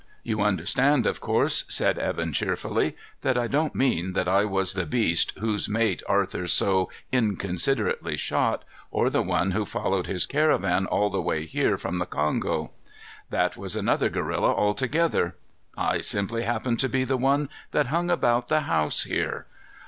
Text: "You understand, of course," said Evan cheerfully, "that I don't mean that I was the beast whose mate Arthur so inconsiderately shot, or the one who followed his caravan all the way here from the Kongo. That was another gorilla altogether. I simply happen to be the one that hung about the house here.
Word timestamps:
"You 0.23 0.41
understand, 0.41 1.05
of 1.05 1.21
course," 1.21 1.63
said 1.69 1.99
Evan 1.99 2.33
cheerfully, 2.33 2.95
"that 3.21 3.37
I 3.37 3.45
don't 3.45 3.75
mean 3.75 4.13
that 4.13 4.27
I 4.27 4.45
was 4.45 4.73
the 4.73 4.87
beast 4.87 5.33
whose 5.37 5.69
mate 5.69 6.01
Arthur 6.09 6.47
so 6.47 6.89
inconsiderately 7.11 8.17
shot, 8.17 8.63
or 8.89 9.11
the 9.11 9.21
one 9.21 9.51
who 9.51 9.63
followed 9.63 10.07
his 10.07 10.25
caravan 10.25 10.87
all 10.87 11.11
the 11.11 11.21
way 11.21 11.45
here 11.45 11.77
from 11.77 11.99
the 11.99 12.07
Kongo. 12.07 12.71
That 13.29 13.55
was 13.55 13.75
another 13.75 14.09
gorilla 14.09 14.51
altogether. 14.51 15.35
I 15.77 16.01
simply 16.01 16.45
happen 16.45 16.77
to 16.77 16.89
be 16.89 17.03
the 17.03 17.15
one 17.17 17.49
that 17.69 17.85
hung 17.93 18.09
about 18.09 18.47
the 18.47 18.61
house 18.61 19.03
here. 19.03 19.45